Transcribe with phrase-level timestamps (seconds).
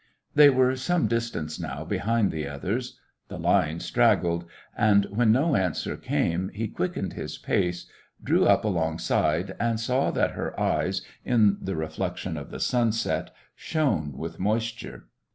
[0.33, 5.95] They were some distance now behind the others; the line straggled; and when no answer
[5.95, 7.85] came he quickened his pace,
[8.23, 14.17] drew up alongside and saw that her eyes, in the reflection of the sunset, shone
[14.17, 15.05] with moisture.